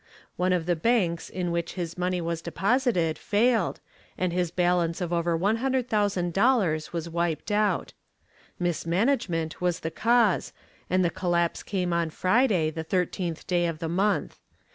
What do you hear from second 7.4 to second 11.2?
out. Mismanagement was the cause and the